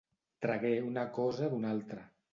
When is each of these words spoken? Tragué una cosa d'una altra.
Tragué 0.45 0.71
una 0.87 1.05
cosa 1.21 1.53
d'una 1.53 1.75
altra. 1.77 2.07